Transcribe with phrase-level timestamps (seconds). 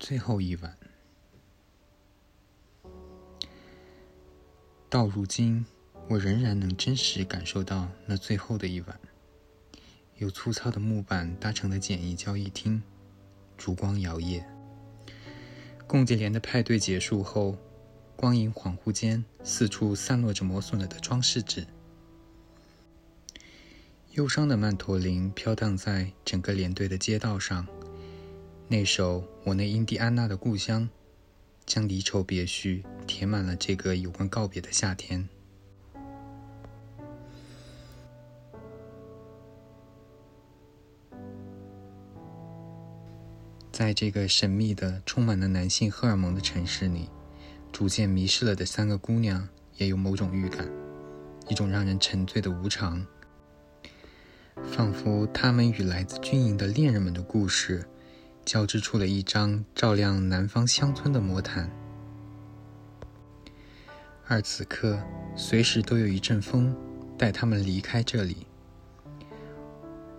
[0.00, 0.74] 最后一晚，
[4.88, 5.66] 到如今，
[6.08, 8.98] 我仍然能真实感受到那最后的一晚。
[10.16, 12.82] 由粗糙的木板搭成的简易交易厅，
[13.58, 14.42] 烛光摇曳。
[15.86, 17.58] 共济莲的派对结束后，
[18.16, 21.66] 光影恍惚间，四处散落着磨损了的装饰纸。
[24.12, 27.66] 忧伤的曼陀林飘荡在整个连队的街道上。
[28.72, 30.88] 那首我那印第安纳的故乡，
[31.66, 35.28] 将离愁别绪填满了这个有关告别的夏天。
[43.72, 47.08] 在这个神秘的、充满了男性荷尔蒙的城市里，
[47.72, 49.48] 逐渐迷失了的三个姑娘
[49.78, 50.70] 也有某种预感，
[51.48, 53.04] 一种让人沉醉的无常，
[54.62, 57.84] 仿佛她们与来自军营的恋人们的故事。
[58.44, 61.70] 交织出了一张照亮南方乡村的魔毯，
[64.26, 65.00] 而此刻，
[65.36, 66.74] 随时都有一阵风
[67.16, 68.46] 带他们离开这里。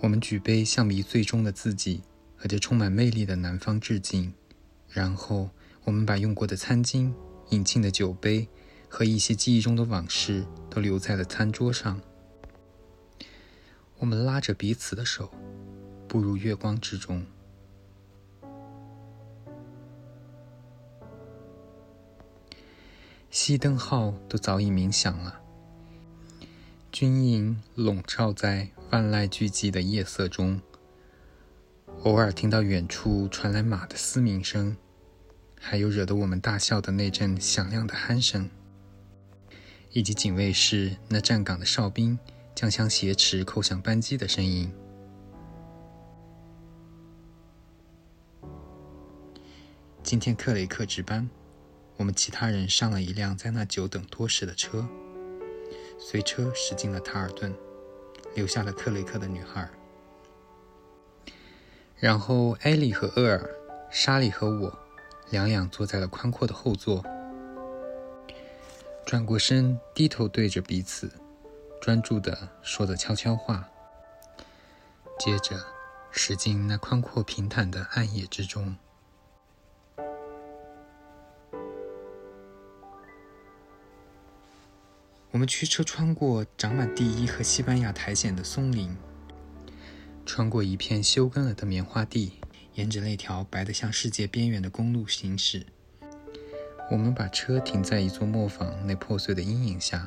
[0.00, 2.02] 我们举杯向迷醉中的自己
[2.36, 4.32] 和这充满魅力的南方致敬，
[4.88, 5.50] 然后
[5.84, 7.12] 我们把用过的餐巾、
[7.50, 8.48] 饮尽的酒杯
[8.88, 12.00] 和一些记忆中的往事都留在了餐桌上。
[13.98, 15.32] 我们拉着彼此的手，
[16.08, 17.24] 步入月光之中。
[23.32, 25.40] 熄灯号都早已鸣响了，
[26.92, 30.60] 军营笼罩在万籁俱寂的夜色中。
[32.02, 34.76] 偶尔听到远处传来马的嘶鸣声，
[35.58, 38.50] 还有惹得我们大笑的那阵响亮的鼾声，
[39.92, 42.18] 以及警卫室那站岗的哨兵
[42.54, 44.70] 将枪挟持扣响扳机的声音。
[50.02, 51.26] 今天克雷克值班。
[52.02, 54.84] 我们其他人上了一辆在那久等多时的车，
[56.00, 57.54] 随车驶进了塔尔顿，
[58.34, 59.70] 留下了克雷克的女孩。
[61.94, 63.48] 然后艾莉和厄尔、
[63.88, 64.76] 莎莉和我
[65.30, 67.04] 两两坐在了宽阔的后座，
[69.06, 71.08] 转过身，低头对着彼此，
[71.80, 73.68] 专注地说着悄悄话。
[75.20, 75.64] 接着
[76.10, 78.76] 驶进那宽阔平坦的暗夜之中。
[85.32, 88.94] 我们驱车穿过长满地衣和西班牙苔藓的松林，
[90.26, 92.32] 穿过一片休耕了的棉花地，
[92.74, 95.64] 沿着那条白得像世界边缘的公路行驶。
[96.90, 100.06] 我们把车停在一座磨坊那破碎的阴影下，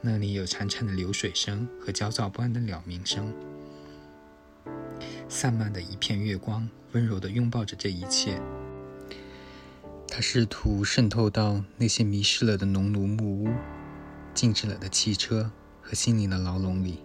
[0.00, 3.34] 那里有潺潺的流水声和焦躁不安的鸟鸣声。
[5.28, 8.40] 散漫的一片月光温柔地拥抱着这一切，
[10.06, 13.48] 它试图渗透到那些迷失了的农奴木屋。
[14.34, 15.50] 静止了的汽车
[15.80, 17.02] 和心灵的牢笼里，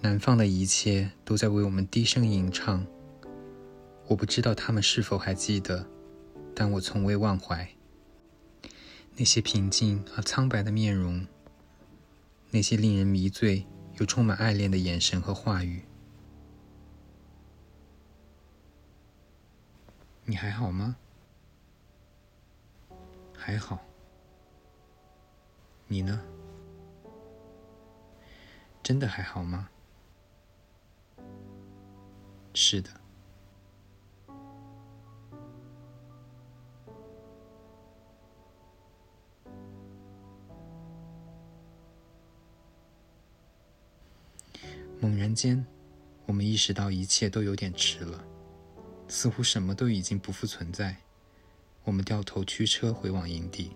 [0.00, 2.84] 南方的一切都在为我们低声吟唱。
[4.08, 5.86] 我不知道他们是否还记得，
[6.54, 7.68] 但我从未忘怀
[9.16, 11.26] 那些平静而苍白的面容，
[12.50, 13.66] 那些令人迷醉
[13.98, 15.82] 又充满爱恋的眼神和话语。
[20.24, 20.96] 你还好吗？
[23.36, 23.80] 还好。
[25.88, 26.20] 你呢？
[28.82, 29.68] 真的还好吗？
[32.54, 32.90] 是的。
[44.98, 45.64] 猛然间，
[46.24, 48.24] 我们意识到一切都有点迟了，
[49.06, 50.96] 似乎什么都已经不复存在。
[51.84, 53.72] 我们掉头驱车回往营地。